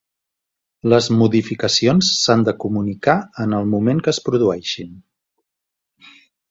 [0.93, 5.01] Les modificacions s'han de comunicar en el moment que es produeixin.